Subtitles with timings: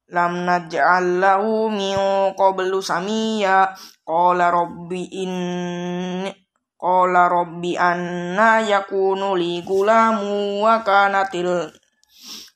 [0.09, 1.93] Lam naj'al lahu min
[2.33, 5.33] qablu samiya qala rabbi in
[6.81, 11.69] qala rabbi anna yakunu li gulamu wa kanatil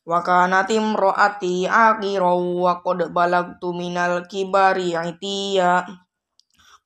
[0.01, 5.85] wa kanat imraati aqira wa qad balagtu minal kibari itiya.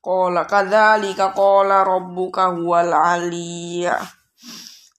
[0.05, 3.97] Qala kadzalika qala rabbuka huwal aliyya.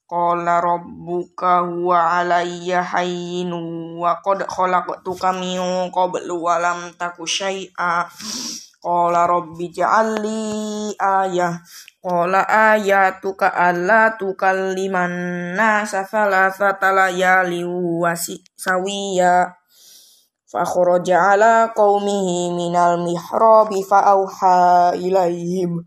[0.07, 8.07] Qala rabbuka huwa alayya hayyinu wa qad khalaqtuka min qablu wa lam taku syai'a
[8.87, 11.59] qala rabbi ja'alli ayah.
[11.99, 15.11] Qala ayatuka alla tukalliman
[15.59, 18.15] nasa thalathata layali wa
[18.55, 19.51] sawiya
[20.47, 25.83] fa kharaja ala qaumihi minal mihrabi fa auha ilaihim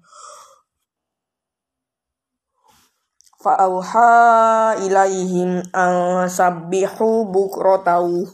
[3.40, 8.28] fa auha ilaihim an sabbihu bukratahu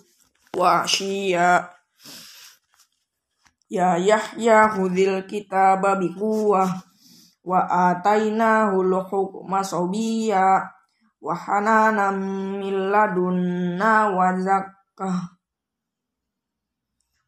[0.58, 1.75] wa ashiya
[3.66, 6.70] ya yahya hudhil kitaba biquwah
[7.46, 7.60] wa
[7.90, 10.66] atainahu hukma sobiya
[11.22, 12.18] wa hananan
[12.58, 15.36] min ladunna wa zakkah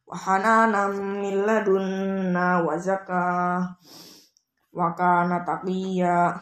[0.09, 3.77] wa hananan min ladunna wa zakah
[4.73, 6.33] wa kana taqiya.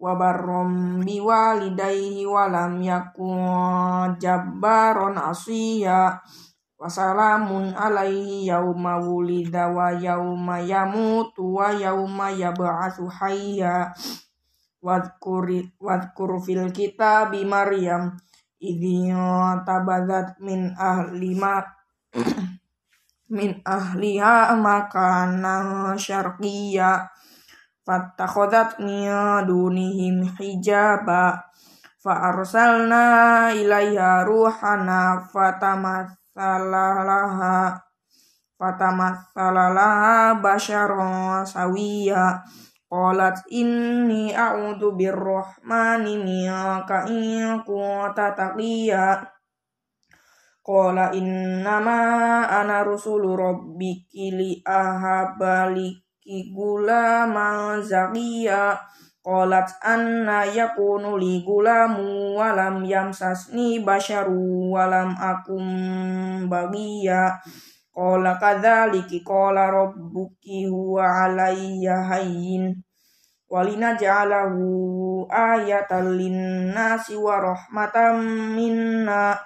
[0.00, 6.16] Wa biwalidayhi wa lam yakun jabbaron asiya
[6.80, 13.92] Wasalamun alaihi yauma wulida wa yauma yamutu wa yauma yab'atsu hayya.
[14.80, 18.16] Wadhkur fil kitabi maryam.
[18.56, 19.12] Idhi
[20.40, 21.60] min ahli ma
[23.36, 27.12] min ahliha makana syarqiyya.
[27.84, 29.12] Fattakhadat min
[29.44, 31.44] dunihim hijaba.
[32.00, 37.90] Fa arsalna ilaiha ruhana fatamat fatamasthalalaha
[38.60, 42.44] fatamatsalalaha basyaron sawiya.
[42.90, 49.22] Qalat inni a'udzu birrahmani minka in kunta taqiya.
[50.60, 58.76] Qala innama ana rusulu rabbiki li ahabaliki gulaman zakiya
[59.20, 65.64] Qalat anna yakunu li gulamu walam yamsasni basharu walam akum
[66.48, 67.36] bagiya
[67.90, 72.80] Qala kadzaliki qala rabbuki huwa alayya hayyin.
[73.50, 78.24] Walina ja'alahu ayatan linnasi wa rahmatan
[78.56, 79.36] minna.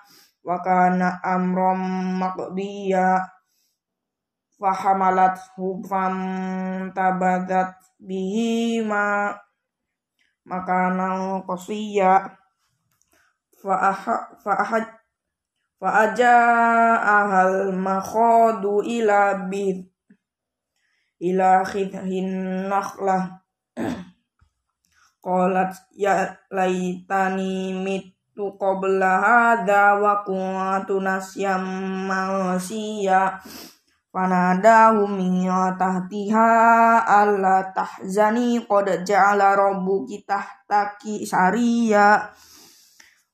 [0.45, 3.27] Wa kana amram maqdiya.
[4.55, 6.15] Fahamalat hufam
[6.95, 9.35] tabadat bihi ma
[10.45, 12.37] makanan qasiya.
[13.65, 13.97] Fa
[14.45, 14.85] ahad
[15.81, 16.37] fa aja
[17.01, 19.89] ahal makhadu ila bid
[21.21, 23.41] ila khidhin nakhlah.
[25.25, 31.65] Qalat ya laitani mitu qabla hadha wa kuntu nasyam
[32.05, 33.41] masiya
[34.15, 42.23] Fanadahu min tahtiha alla tahzani qad ja'ala rabbuki tahtaki sariya.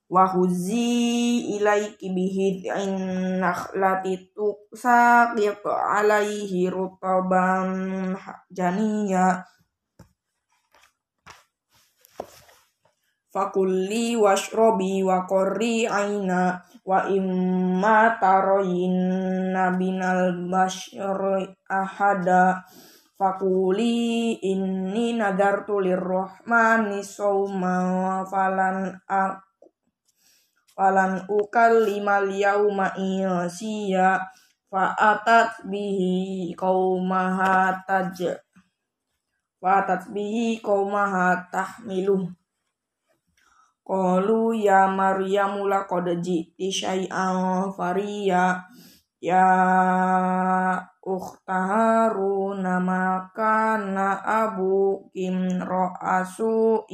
[0.09, 2.97] Wa huzzi ilaiki bihid'in
[3.45, 8.17] nakhlati tuqsaqiq alaihi rutaban
[8.49, 9.45] janiya
[13.31, 22.67] fakulli washrobi wa korri aina wa imma taroyinna binal basyari ahada.
[23.21, 29.45] Fakuli inni nadartu lirrohmani sawma falan ak
[30.73, 34.25] falan ukal lima yauma insiya
[34.73, 38.41] fa'atat bihi qaumaha taj
[39.61, 42.25] fa'atat bihi qaumaha tahmiluh
[43.91, 48.63] Qalu ya Maryamu laqad ji'ti syai'an fariya.
[49.19, 49.51] Ya
[51.03, 56.87] ukhta Harun ma kana abu kim ra'asu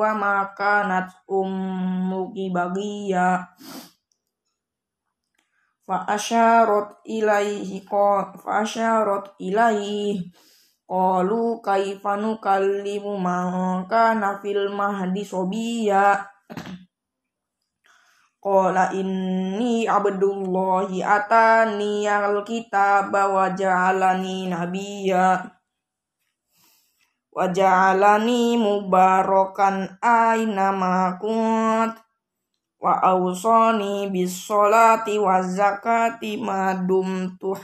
[0.00, 3.44] wa ma kanat ummuki bagiya
[5.84, 10.32] fa asyarat ilaihi fa asyarat ilaihi
[10.88, 16.32] Qalu kaifa nukallimu man kana fil mahdi sobiya
[18.42, 25.46] Qala inni abdullahi atani alkitaba wa ja'alani nabiyya.
[27.30, 31.94] Wa ja'alani mubarakan aina ma kunt.
[32.82, 37.54] Wa awsani bis salati wa zakati ma dumtu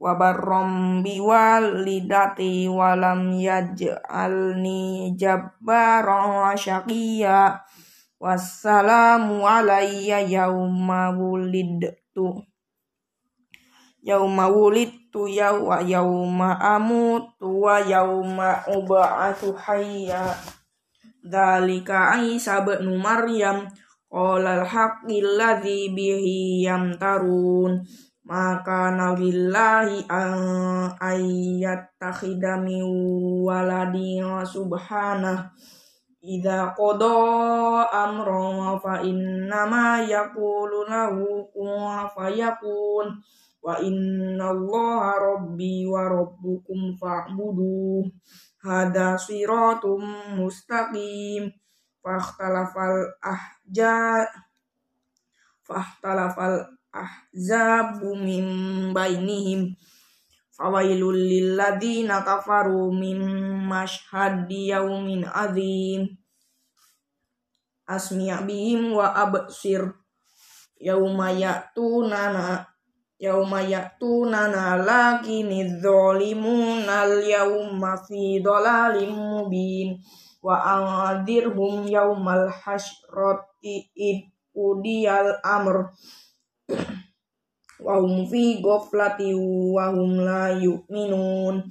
[0.00, 7.60] wa barrom biwalidati walam yaj'alni jabbaran syaqiya
[8.16, 12.40] wassalamu alayya yauma wulidtu.
[14.00, 20.32] Yauma wulidtu ya wa yauma amutu wa yauma ub'atsu hayya.
[21.20, 23.68] Dzalika Isa bin Maryam.
[24.10, 27.78] Qala al-haqqi alladzi bihi yamtarun
[28.30, 30.06] maka nabillahi
[31.02, 32.86] ayat takhida min
[33.42, 35.50] waladi subhanah
[36.22, 43.18] idza qada amran fa innama yaqulu lahu kun fayakun
[43.60, 48.06] wa inna allaha rabbi wa rabbukum fa'budu.
[48.62, 50.00] Hada siratum
[50.38, 51.50] mustaqim.
[52.00, 54.24] Fahtalafal ahja
[55.60, 58.44] fahtalafal ahzabu min
[58.94, 59.74] bainihim.
[60.54, 63.18] Fawailul lilladzina kafaru min
[63.64, 66.20] mashhadi yaumin azim.
[67.88, 69.82] Asmi' bihim wa absir
[70.78, 72.62] yauma ya'tunana
[73.18, 79.98] yauma ya'tunana lakini dzalimuna al yauma fi dhalalim mubin.
[80.40, 85.92] Wa anzirhum yaumal hasyrati id udiyal amr
[87.86, 91.64] wa hum fi ghaflati wa hum la yu'minun.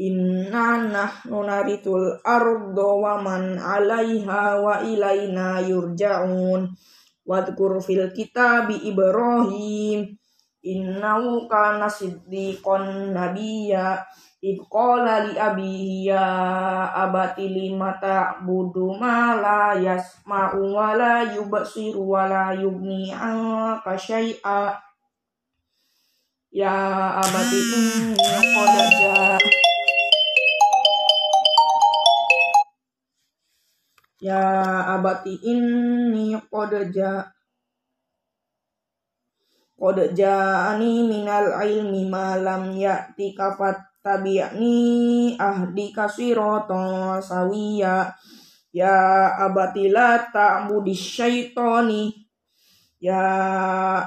[0.00, 6.72] Inna nahnu naritul ardo wa man 'alaiha wa ilaina yurja'un.
[7.28, 10.16] Wadhkur fil kitabi ibrahim.
[10.60, 14.04] Innahu kana siddiqon nabiyya
[14.40, 16.24] id qala li abihi ya
[16.96, 24.80] abati lima ta'budu ma la yasma'u wa la yubsiru wa la yugni anka syai'a.
[26.50, 26.72] Ya
[27.20, 28.16] abati inni
[28.56, 28.74] qad
[34.24, 34.40] ya
[34.96, 36.72] abati inni qad
[39.80, 48.12] qad ja'ani minal ilmi ma lam ya'ti kafat tabi'ni ahdi kasiratan sawiya.
[48.72, 48.96] Ya
[49.36, 52.12] abati la ta'budi syaitani.
[53.00, 53.24] Ya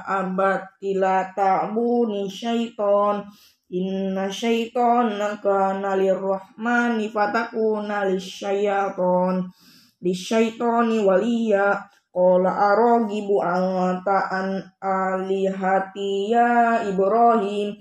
[0.06, 3.26] abati la ta'buni syaiton
[3.70, 9.50] inna syaitona kana lirrahmani fatakuna lisyayaton.
[10.00, 11.90] Lisyaitoni waliya.
[12.14, 17.74] Qala arogibu anta an alihati ya Ibrahim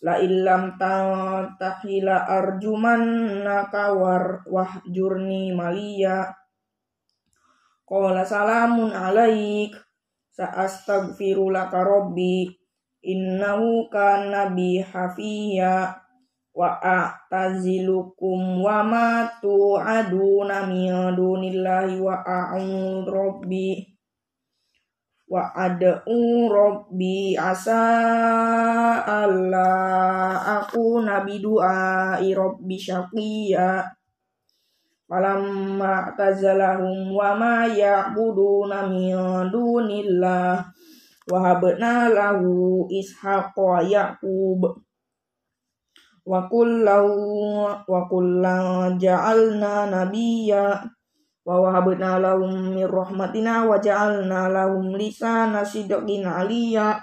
[0.00, 6.32] la illam tantahila arjumannaka war wahjurni maliya.
[7.84, 9.76] Qala salamun alaik
[10.32, 12.48] sa'astaghfiru laka rabbi
[13.04, 15.92] innahu kana bi hafiya.
[16.50, 23.99] Wa a'tazilukum wa ma tu'aduna min dunillahi wa a'udzu rabbi
[25.30, 27.86] wa ad'u rabbi asa
[29.06, 29.70] alla
[30.58, 33.86] aku nabi du'a rabbi syaqiya.
[35.06, 39.14] Falamma tazalahum wa ma ya'buduna min
[39.54, 40.66] dunillah.
[41.30, 44.66] Wa habna lahu ishaqa yaqub.
[46.26, 50.78] Wa kullahu wa kullan ja'alna nabiyya
[51.50, 57.02] wa wahabna lahum min rahmatina wa ja'alna lahum lisana sidqin aliyya.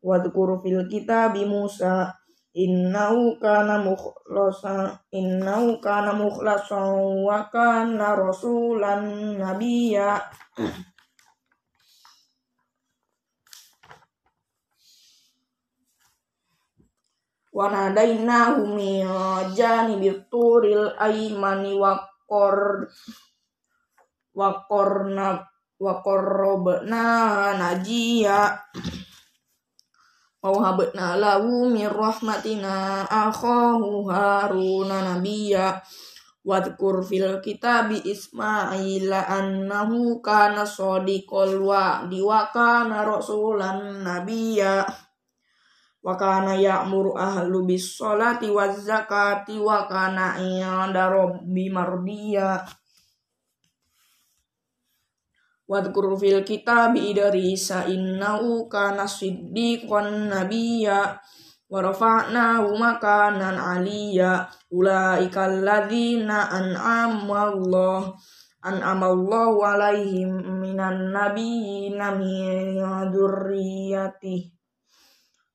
[0.00, 2.08] Wa dzkur fil kitabi Musa
[2.56, 10.24] innahu kana mukhlasa innahu kana mukhlasan wa kana rasulan nabiyya.
[17.52, 19.04] Wa nadainahu min
[19.52, 22.00] janibi turil aymani wa
[24.36, 25.40] wa qorna
[25.80, 27.04] wa qarrabna
[27.56, 28.52] najiya
[30.44, 35.80] wa wahabna lahu min rahmatina akhahu haruna nabiyya.
[36.46, 42.06] Wadkur fil kitabi ismaila annahu kana sadiqal wa
[42.54, 44.86] kana rasulan nabiyya.
[46.06, 52.62] Wa kana ya'muru ahlu bis salati waz zakati wa kana inda rabbi mardiya
[55.66, 61.18] Wadkur fil kitabi Idrisa innahu kana siddiqan nabiyya
[61.66, 64.46] wa rafa'nahu makanan aliyya.
[64.70, 68.14] Ulaika alladzina an'ama Allah
[68.62, 72.78] an'ama Allah alaihim minan nabiyyina min
[73.10, 74.55] dzurriyyati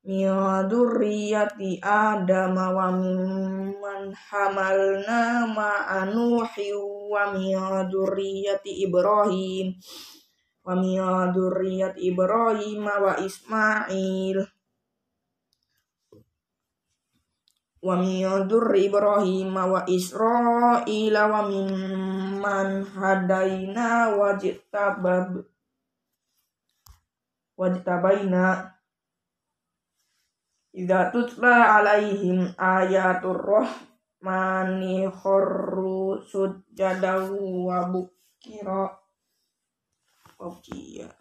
[0.02, 7.54] min dzurriyyati Adam wa mimman hamalna ma'anuhi wa min
[8.66, 9.78] Ibrahim.
[10.66, 10.98] Wa min
[12.02, 14.38] Ibrahim wa Ismail.
[17.86, 18.26] Wa min
[18.74, 25.46] Ibrahim wa Israil wa mimman hadaina wa jitabab
[27.54, 28.71] wajtabaina
[30.72, 38.88] Idza tutla alaihim ayatur rahmani kharru sujadahu wa bukira
[40.40, 41.12] Okiya.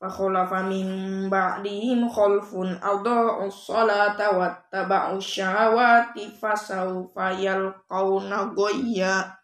[0.00, 0.88] Fakhulafa min
[1.28, 9.35] ba'dihim khalfun adha'u salata wattaba'u syahawati fasawfa yalqawna ghayya.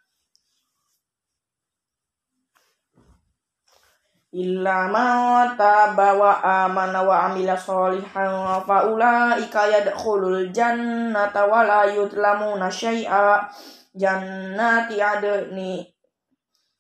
[4.33, 12.73] Illa ma taba wa amana wa amila sholihan fa ulaika yadkhulul jannata wa la yudlamuna
[12.73, 13.45] syai'a.
[13.93, 15.85] Jannati adni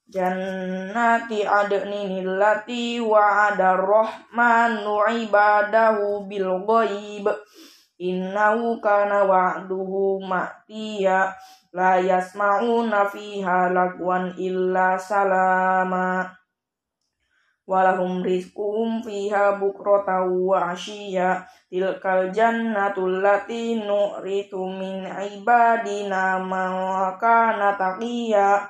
[0.09, 7.29] jannati adnin allati wa'ada rahmanu ibadahu bil ghaib.
[8.01, 11.37] Innahu kana wa'duhu ma'tiya.
[11.77, 16.33] La yasma'una fiha lagwan illa salama
[17.67, 21.47] walahum rizquhum fiha bukrata wa ashiya.
[21.71, 28.69] Tilkal jannatul lati nu'ritu min ibadina ma kana taqiya.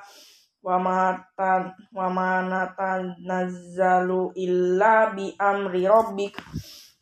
[0.63, 2.07] Wa matan wa
[2.47, 6.39] natanazzalu illa bi amri rabbik.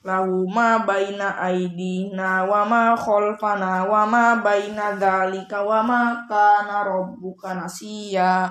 [0.02, 7.54] Lahu ma baina aidina wa ma khalfana wa ma baina dzalika wa ma kana rabbuka
[7.54, 8.50] nasiya